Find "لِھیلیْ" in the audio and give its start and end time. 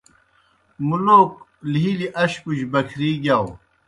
1.71-2.07